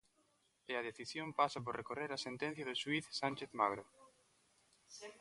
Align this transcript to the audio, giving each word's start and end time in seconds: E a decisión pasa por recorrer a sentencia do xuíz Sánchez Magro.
E 0.71 0.73
a 0.79 0.85
decisión 0.89 1.27
pasa 1.41 1.59
por 1.65 1.73
recorrer 1.81 2.09
a 2.13 2.23
sentencia 2.27 2.67
do 2.67 2.75
xuíz 2.83 3.05
Sánchez 3.19 3.49
Magro. 3.59 3.83